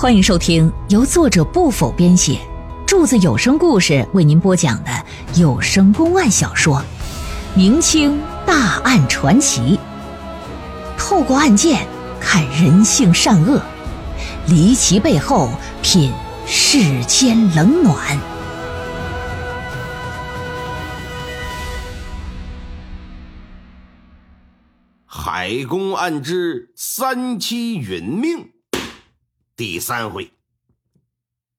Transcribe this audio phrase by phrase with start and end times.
[0.00, 2.38] 欢迎收听由作者不否编写，
[2.86, 4.90] 柱子有声故事为您播讲的
[5.34, 6.76] 有声公案小说
[7.56, 9.76] 《明清大案传奇》，
[10.96, 11.84] 透过案件
[12.20, 13.60] 看人性善恶，
[14.46, 15.50] 离奇背后
[15.82, 16.12] 品
[16.46, 18.16] 世间冷暖。
[25.04, 28.50] 海公案之三妻殒命。
[29.58, 30.32] 第三回，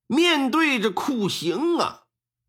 [0.07, 2.03] 面对着酷刑啊，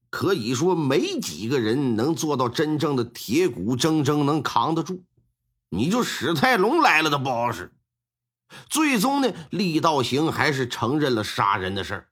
[0.09, 5.03] 可以说没几个人能做到真正的铁骨铮铮能扛得住。
[5.69, 7.73] 你就史泰龙来了都不好使。
[8.69, 12.09] 最终呢，厉道行还是承认了杀人的事儿。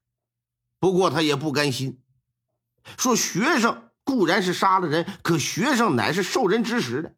[0.80, 2.00] 不过他也不甘心，
[2.96, 7.14] 说学生固然是杀了人，可学生乃是受人指使的，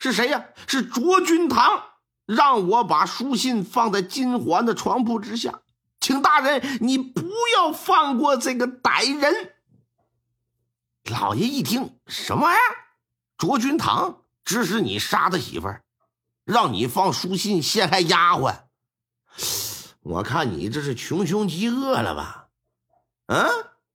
[0.00, 0.46] 是谁呀？
[0.66, 1.87] 是卓君堂。
[2.28, 5.62] 让我把书信放在金环的床铺之下，
[5.98, 7.22] 请大人你不
[7.56, 9.54] 要放过这个歹人。
[11.10, 12.76] 老爷一听，什么玩意儿？
[13.38, 15.82] 卓君堂指使你杀他媳妇儿，
[16.44, 18.64] 让你放书信陷害丫鬟。
[20.02, 22.48] 我看你这是穷凶极恶了吧？
[23.28, 23.48] 啊，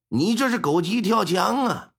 [0.08, 1.92] 你这是狗急跳墙啊！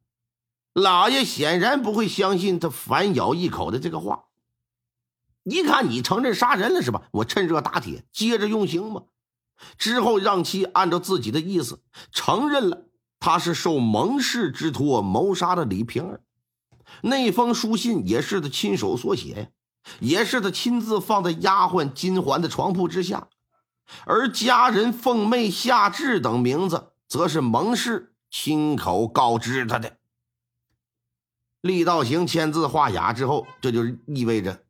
[0.73, 4.25] 老爷显然不会相信他反咬一口的这个话。
[5.46, 7.04] 一看你承认杀人了是吧？
[7.12, 9.04] 我趁热打铁，接着用刑吧。
[9.78, 12.88] 之后让其按照自己的意思承认了，
[13.20, 16.22] 他是受蒙氏之托谋杀的李瓶儿。
[17.02, 19.52] 那封书信也是他亲手所写，
[20.00, 23.30] 也是他亲自放在丫鬟金环的床铺之下。
[24.06, 29.98] 而家人凤妹、夏至等名字，则是蒙氏亲口告知他的。
[31.62, 34.64] 厉道行签字画押之后，这就意味着。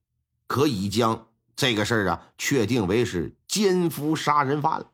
[0.48, 4.92] 可以将这个事儿啊确定为是奸夫杀人犯了，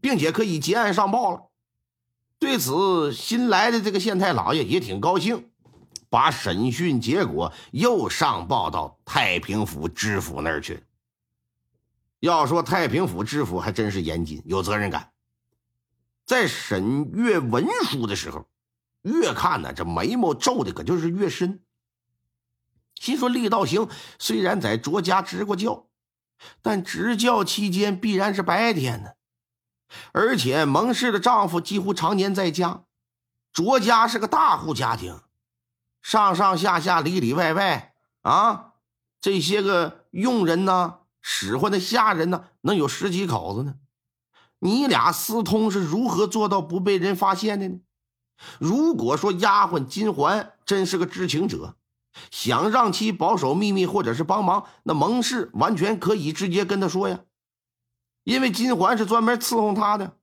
[0.00, 1.42] 并且可以结案上报了。
[2.38, 5.50] 对此，新来的这个县太老爷也挺高兴，
[6.08, 10.82] 把审讯结果又上报到太平府知府那儿去。
[12.18, 15.10] 要说太平府知府还真是严谨，有责任感，
[16.24, 18.46] 在审阅文书的时候，
[19.02, 21.60] 越看呢这眉毛皱的可就是越深。
[23.00, 23.88] 心说：“厉道行
[24.18, 25.86] 虽然在卓家执过教，
[26.60, 29.12] 但执教期间必然是白天呢。
[30.12, 32.84] 而且蒙氏的丈夫几乎常年在家，
[33.54, 35.18] 卓家是个大户家庭，
[36.02, 38.74] 上上下下、里里外外啊，
[39.18, 43.76] 这些个佣人呢、使唤的下人呢，能有十几口子呢。
[44.58, 47.80] 你俩私通是如何做到不被人发现的呢？
[48.58, 51.76] 如果说丫鬟金环真是个知情者。”
[52.30, 57.20] 想让其保守秘密，或者是帮忙，那蒙氏完全可以直接跟他说呀，
[58.24, 60.16] 因为金环是专门伺候他的，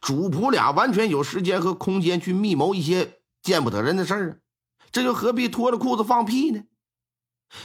[0.00, 4.36] 主仆俩完全有时间和空间去密谋一些见不得人的事儿啊，
[4.92, 6.62] 这又何必脱了裤子放屁呢？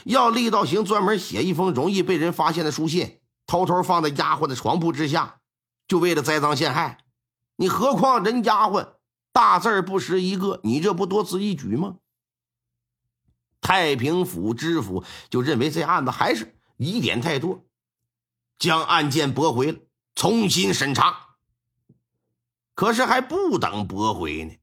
[0.06, 5.42] 要厉道行专门写一封容易被人发现的书信，偷偷放在丫鬟的床铺之下，
[5.88, 7.06] 就为了栽赃陷害？
[7.58, 8.96] 你何况人丫鬟
[9.32, 11.98] 大字不识一个，你这不多此一举吗？
[13.66, 17.66] 太平府知府就认为这案子还是疑点太多，
[18.60, 19.80] 将案件驳回了，
[20.14, 21.38] 重新审查。
[22.76, 24.54] 可是还不等驳回呢，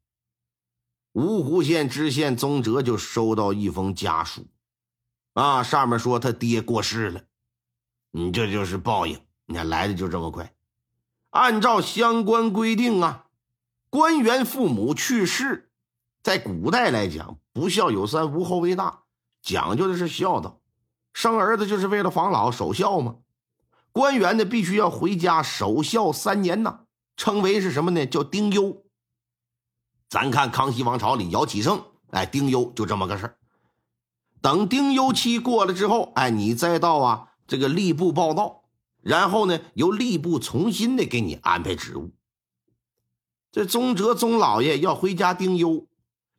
[1.15, 4.47] 芜湖县知县宗哲就收到一封家书，
[5.33, 7.25] 啊，上面说他爹过世了，
[8.13, 10.55] 你这就是报应，你看来的就这么快。
[11.31, 13.27] 按照相关规定啊，
[13.91, 15.72] 官员父母去世。
[16.23, 19.03] 在古代来讲，不孝有三，无后为大，
[19.43, 20.61] 讲究的是孝道。
[21.13, 23.17] 生儿子就是为了防老守孝嘛。
[23.91, 26.85] 官员呢，必须要回家守孝三年呐，
[27.17, 28.07] 称为是什么呢？
[28.07, 28.85] 叫丁忧。
[30.09, 33.37] 咱看康熙王朝里姚启圣，哎，丁忧就这么个事儿。
[34.41, 38.63] 等丁忧期过了之后，哎，你再到啊这个吏部报道，
[39.03, 42.13] 然后呢，由吏部重新的给你安排职务。
[43.51, 45.89] 这宗哲宗老爷要回家丁忧。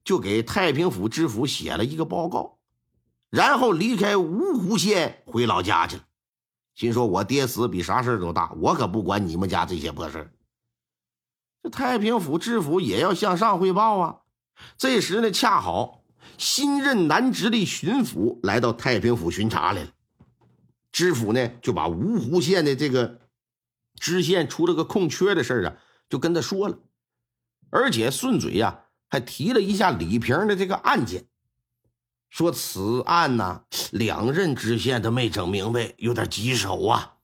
[0.04, 2.60] 就给太平府知府写了一个报告，
[3.30, 6.04] 然后离开芜湖县回老家去了。
[6.76, 10.34] 心说：“我爹死比啥事都大，我可不管你们家这些破事
[11.62, 14.18] 这太平府知府也要向上汇报啊。
[14.78, 16.04] 这时呢，恰好
[16.38, 19.92] 新任南直隶巡抚来到太平府巡查来了。
[20.92, 23.20] 知府呢就把芜湖县的这个
[23.96, 25.78] 知县出了个空缺的事啊，
[26.10, 26.78] 就跟他说了，
[27.70, 28.83] 而且顺嘴呀。
[29.13, 31.27] 还提了一下李平的这个案件，
[32.31, 37.18] 说此案呢，两任知县都没整明白，有点棘手啊。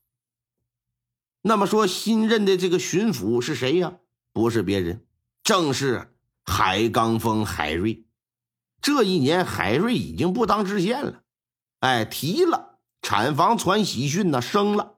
[1.42, 3.94] 那么说，新任的这个巡抚是谁呀？
[4.32, 5.04] 不是别人，
[5.42, 6.14] 正是
[6.44, 8.06] 海刚峰海瑞。
[8.80, 11.24] 这一年，海瑞已经不当知县了，
[11.80, 14.98] 哎，提了产房传喜讯呢，升了。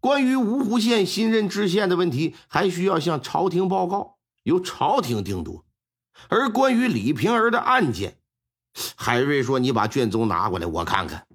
[0.00, 4.15] 关于芜湖县新任知县的问题，还需要向朝廷报告，
[4.46, 5.64] 由朝廷定夺。
[6.28, 8.18] 而关于李瓶儿的案件，
[8.96, 11.26] 海瑞说：“你把卷宗拿过来，我看看。”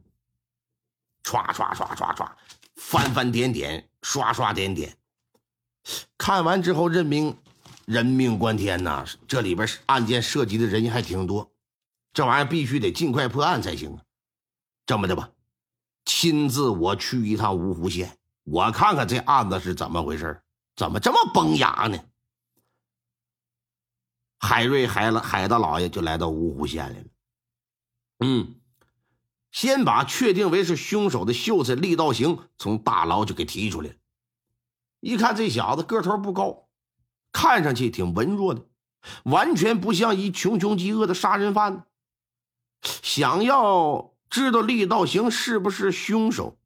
[1.24, 2.32] 唰唰唰唰唰，
[2.76, 4.98] 翻翻点点，刷刷点点。
[6.18, 7.38] 看完之后，任命。
[7.86, 9.06] 人命关天呐！
[9.28, 11.52] 这里边案件涉及的人还挺多，
[12.14, 14.02] 这玩意儿必须得尽快破案才行啊！
[14.86, 15.30] 这么的吧，
[16.06, 20.42] 亲自我去一趟芜湖县，我看看这案子是怎么回事
[20.78, 22.00] 怎么这么崩牙呢？
[24.42, 27.06] 海瑞海了海大老爷就来到芜湖县来了。
[28.26, 28.56] 嗯，
[29.52, 33.96] 先把确定为是凶手的秀才厉道行从大牢就给提出来了。
[35.00, 36.68] 一看这小子个头不高。
[37.34, 38.66] 看上去挺文弱的，
[39.24, 41.86] 完全不像一穷穷饥饿的杀人犯。
[42.82, 46.60] 想要知道厉道行是不是凶手，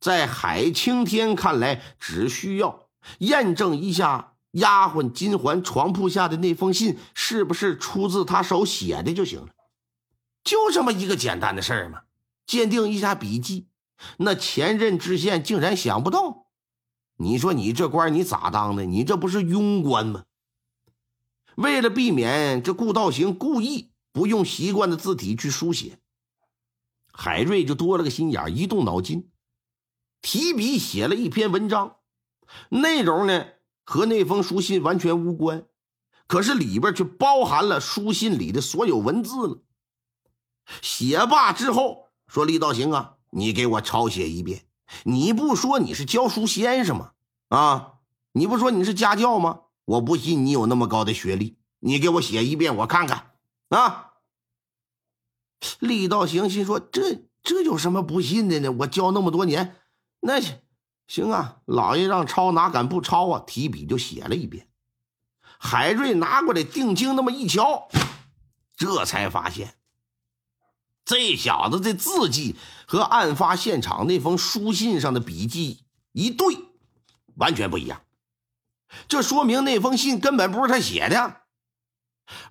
[0.00, 2.88] 在海青天看来，只需要
[3.18, 9.48] 验证一下丫鬟金环床铺下的那封信是不是出自他手写的就行了。
[10.44, 12.02] 就这么一个简单的事儿嘛。
[12.46, 13.68] 鉴定一下笔迹，
[14.16, 16.46] 那前任知县竟然想不到。
[17.16, 18.86] 你说你这官你咋当的？
[18.86, 20.24] 你这不是庸官吗？
[21.56, 25.98] 为了避免这顾道行故意不用习惯的字体去书写，
[27.12, 29.28] 海瑞就多了个心眼一动脑筋，
[30.22, 31.96] 提笔写了一篇文章，
[32.70, 33.44] 内容呢
[33.88, 35.64] 和那封书信完全无关，
[36.26, 39.62] 可是里边却包含了书信里的所有文字了。
[40.82, 44.66] 写罢之后，说李道行啊，你给我抄写一遍。
[45.04, 47.12] 你不说你是教书先生吗？
[47.48, 47.94] 啊，
[48.32, 49.60] 你不说你是家教吗？
[49.86, 53.30] 我不信你有那么高的学历，你给我写一遍，我看看。
[53.70, 54.12] 啊！
[55.78, 58.70] 李道行心说：“这这有什么不信的呢？
[58.80, 59.76] 我教那么多年，
[60.20, 60.38] 那
[61.08, 63.42] 行啊。”老爷让抄，哪敢不抄啊？
[63.44, 64.68] 提笔就写了一遍。
[65.58, 67.88] 海瑞拿过来定睛那么一瞧，
[68.76, 69.74] 这才发现。
[71.04, 72.54] 这小子的字迹
[72.86, 76.54] 和案发现场那封书信上的笔迹一对，
[77.36, 78.02] 完全不一样。
[79.08, 81.40] 这说明那封信根本不是他写的。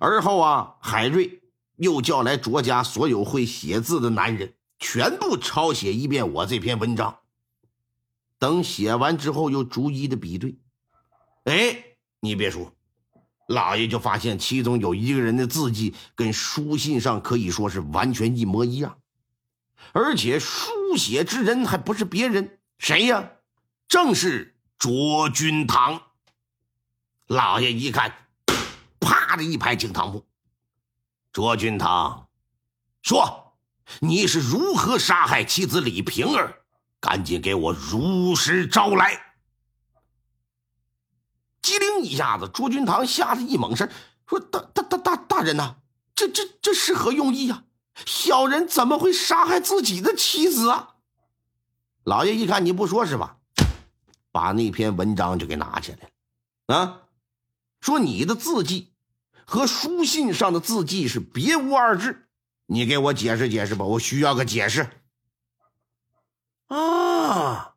[0.00, 1.40] 而后啊，海瑞
[1.76, 7.20] 又叫来卓家所有会写字的男人，全部抄写一遍我这篇文章。
[8.38, 10.58] 等写完之后，又逐一的比对。
[11.44, 11.84] 哎，
[12.20, 12.74] 你别说。
[13.48, 18.98] 老爷就发现其中有一个人的字迹跟书信上可以说是完全一模一样，
[19.92, 23.32] 而且书写之人还不是别人，谁呀？
[23.88, 26.02] 正是卓君堂。
[27.26, 28.28] 老爷一看，
[29.00, 30.26] 啪的一拍惊堂木
[31.32, 32.28] ：“卓君堂，
[33.00, 33.56] 说
[34.00, 36.57] 你是如何杀害妻子李瓶儿？
[37.00, 39.20] 赶紧给我如实招来！”
[41.62, 43.90] 机灵一下子，卓君堂吓得一猛神，
[44.26, 45.76] 说：“大大大大大人呐，
[46.14, 47.64] 这这这是何用意呀？
[48.06, 50.94] 小人怎么会杀害自己的妻子啊？”
[52.04, 53.36] 老爷一看你不说是吧，
[54.32, 55.98] 把那篇文章就给拿起来
[56.68, 57.02] 了，啊，
[57.80, 58.94] 说你的字迹
[59.44, 62.28] 和书信上的字迹是别无二致，
[62.66, 64.88] 你给我解释解释吧，我需要个解释。
[66.68, 67.74] 啊。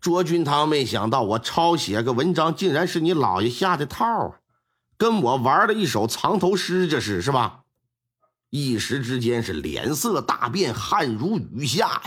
[0.00, 4.40] 卓君堂没想到，我抄写个文章，竟然是你老爷下的套啊！
[4.96, 7.60] 跟我玩了一手藏头诗，这是是吧？
[8.50, 12.02] 一时之间是脸色大变，汗如雨下呀，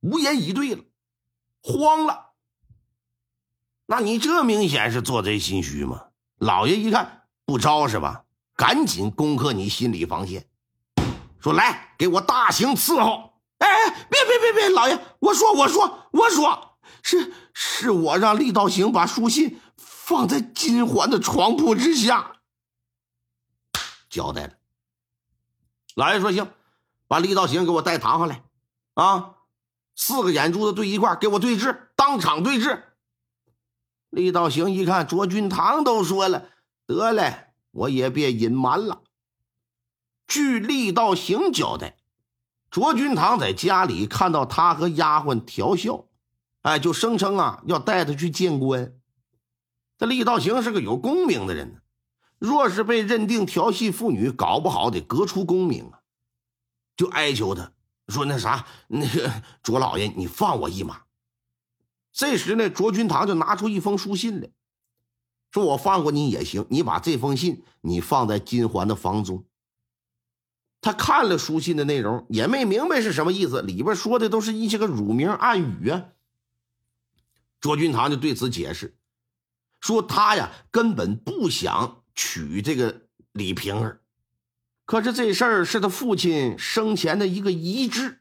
[0.00, 0.82] 无言以对了，
[1.62, 2.30] 慌了。
[3.86, 6.04] 那你这明显是做贼心虚嘛？
[6.38, 8.24] 老爷一看不招是吧？
[8.56, 10.46] 赶紧攻克你心理防线，
[11.40, 13.27] 说来给我大刑伺候！
[13.58, 16.64] 哎哎，别别别别，老爷，我说我说我说。
[17.00, 22.40] 是是我让厉道行把书信放在金环的床铺之下，
[24.10, 24.54] 交代了。
[25.94, 26.50] 老爷说行，
[27.06, 28.42] 把厉道行给我带堂上来，
[28.94, 29.36] 啊，
[29.94, 32.84] 四个眼珠子对一块给我对质，当场对质。
[34.10, 36.48] 厉道行一看卓君堂都说了，
[36.86, 39.02] 得嘞，我也别隐瞒了。
[40.26, 41.97] 据厉道行交代，
[42.70, 46.04] 卓君堂在家里看到他和丫鬟调笑。
[46.62, 48.92] 哎，就声称啊，要带他去见官。
[49.96, 51.80] 这厉道行是个有功名的人，
[52.38, 56.00] 若是被认定调戏妇女，搞不好得革除功名啊。
[56.96, 57.72] 就哀求他
[58.08, 61.02] 说：“那啥，那个卓老爷，你放我一马。”
[62.12, 64.50] 这时呢，卓君堂就拿出一封书信来，
[65.52, 69.44] 说：“我放过你也行，你把这封信你放在金环的房中。”
[70.80, 76.04] 他看了书信的内容，也没明白是什么意思，里边说的都是一些个乳名暗语啊。
[77.60, 78.96] 卓君堂就对此解释，
[79.80, 84.00] 说他呀根本不想娶这个李瓶儿，
[84.84, 88.20] 可是这事儿是他父亲生前的一个遗志，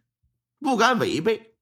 [0.59, 1.53] 不敢违背。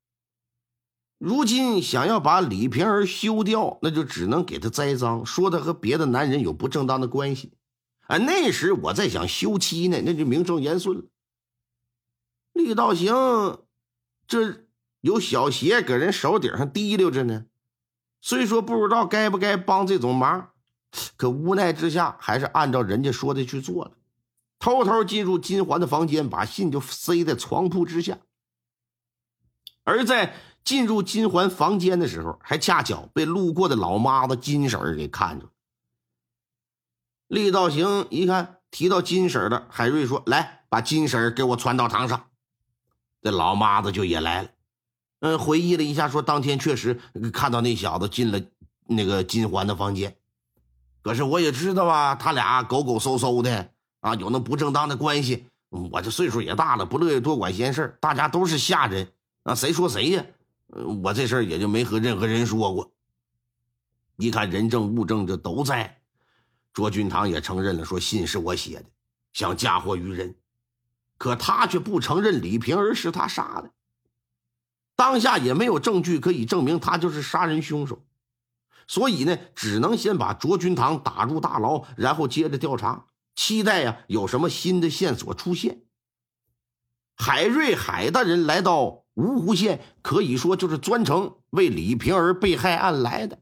[1.17, 7.53] 如今想要把李瓶儿休掉，那就只能给他栽赃，说他和别的男人有不正当的关系。
[8.07, 11.03] 啊，那时我在想休妻呢，那就名正言顺了。
[12.53, 13.13] 厉道行，
[14.27, 14.65] 这
[15.01, 17.45] 有小鞋搁人手顶上提溜着呢。
[18.21, 20.51] 虽说不知道该不该帮这种忙，
[21.17, 23.91] 可无奈之下，还是按照人家说的去做了。
[24.57, 28.19] 偷偷进入金环的房间，把信就塞在床铺之下。
[29.83, 30.33] 而在
[30.63, 35.49] 进入金环房间的时候，还恰巧被路过的老妈子金婶给看着。
[37.27, 42.27] 厉道行一看提到金婶的，海瑞说：“来，把金婶给我传到堂上。”
[43.21, 44.49] 这老妈子就也来了，
[45.21, 46.99] 嗯，回忆了一下，说当天确实
[47.33, 48.39] 看到那小子进了
[48.85, 50.15] 那个金环的房间，
[51.01, 55.47] 可是我也知道啊，他俩狗狗嗖嗖的啊，有那不正当的关系。
[55.69, 59.11] 我这岁数也大了，不乐意多管闲事大家都是下人
[59.43, 60.23] 啊，谁说谁呀？
[61.03, 62.91] 我这事儿也就没和任何人说过。
[64.17, 65.99] 一看人证物证这都在。
[66.75, 68.85] 卓君堂也承认了，说信是我写的，
[69.31, 70.35] 想嫁祸于人，
[71.17, 73.71] 可他却不承认李瓶儿是他杀的。
[74.97, 78.05] 当下也没有证据可以证明他就是杀人凶手，
[78.87, 83.05] 所以呢，只能先把卓君堂打入大牢，然后接着调查，
[83.35, 85.83] 期待呀有什么新的线索出现。
[87.15, 93.39] 海瑞海大人来到芜湖县，可以说就是专程为李瓶儿被害案来的。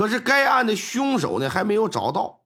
[0.00, 2.40] 可是该案的凶手呢还没有找到。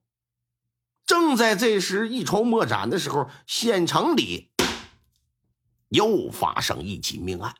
[1.05, 4.51] 正在这时一筹莫展的时候，县城里
[5.87, 7.55] 又发生一起命案。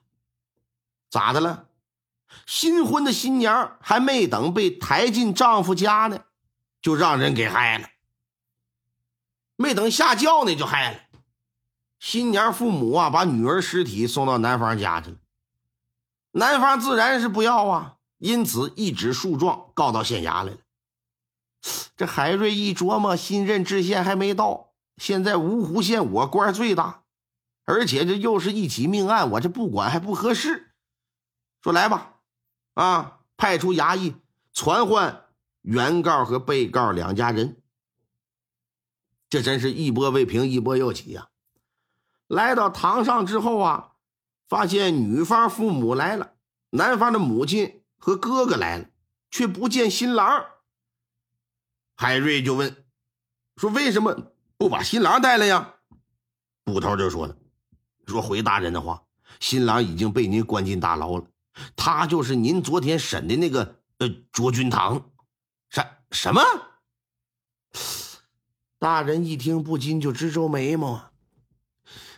[1.09, 1.67] 咋的了？
[2.45, 6.19] 新婚的新娘还没等被抬进丈夫家呢，
[6.81, 7.87] 就让人给害了。
[9.55, 10.99] 没等下轿呢，就害了。
[11.99, 15.17] 新娘父母啊，把女儿尸体送到男方家去了。
[16.31, 17.94] 男方自然是不要啊。
[18.25, 20.57] 因此，一纸诉状告到县衙来了。
[21.95, 27.03] 这海瑞一琢磨，新任知县还没到，现在芜湖县我官最大，
[27.65, 30.71] 而且这又是一起命案，我这不管还不合适。
[31.61, 32.15] 说来吧，
[32.73, 34.15] 啊，派出衙役
[34.51, 35.25] 传唤
[35.61, 37.61] 原告和被告两家人。
[39.29, 41.29] 这真是一波未平，一波又起呀！
[42.25, 43.91] 来到堂上之后啊，
[44.47, 46.33] 发现女方父母来了，
[46.71, 47.83] 男方的母亲。
[47.97, 48.85] 和哥哥来了，
[49.31, 50.45] 却不见新郎。
[51.95, 52.85] 海瑞就问
[53.57, 55.75] ：“说为什么不把新郎带来呀？”
[56.65, 57.37] 捕头就说了
[58.07, 59.03] ：“说回大人的话，
[59.39, 61.27] 新郎已经被您关进大牢了，
[61.75, 65.11] 他就是您昨天审的那个呃卓君堂。”
[65.69, 66.41] 什什么？
[68.77, 71.11] 大人一听不禁就直皱眉毛，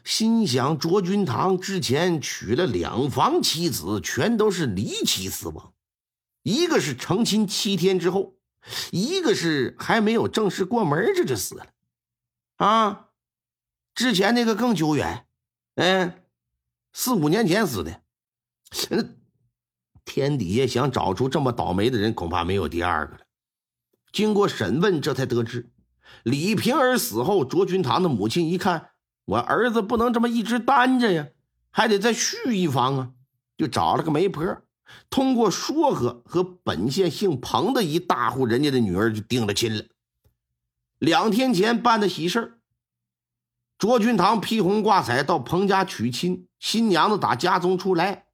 [0.07, 5.73] 心想：卓君堂之前娶了两房妻子，全都是离奇死亡。
[6.43, 8.37] 一个是成亲七天之后，
[8.91, 11.67] 一个是还没有正式过门这就死了，
[12.55, 13.09] 啊，
[13.93, 15.27] 之前那个更久远，
[15.75, 16.23] 嗯，
[16.93, 18.01] 四五年前死的，
[20.05, 23.25] 天底下想找出这么倒霉的人，恐怕没有第二个了。
[24.13, 25.69] 经过审问，这才得知，
[26.23, 28.91] 李瓶儿死后，卓君堂的母亲一看，
[29.27, 31.27] 我儿子不能这么一直单着呀，
[31.69, 33.09] 还得再续一房啊，
[33.57, 34.61] 就找了个媒婆。
[35.09, 39.83] 通过说和，和本县姓彭的一大户人家的女儿就定了亲了。
[40.97, 42.59] 两天前办的喜事
[43.77, 48.27] 卓君堂披红挂彩到彭家娶亲，新娘子打家中出来，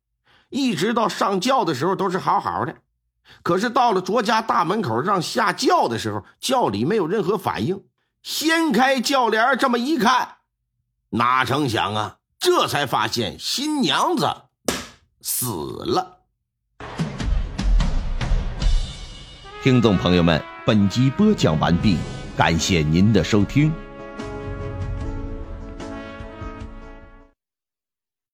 [0.50, 2.76] 一直到上轿的时候都是好好的。
[3.42, 7.84] 可是到了卓家大门口让下轿的时候，轿里没有任何反应。
[8.22, 10.38] 掀开轿帘这么一看，
[11.16, 14.28] 哪成想啊，这才发现新娘子
[15.22, 15.46] 死
[15.86, 16.22] 了。
[19.62, 21.98] 听众朋友们，本集播讲完毕，
[22.36, 23.72] 感谢您的收听。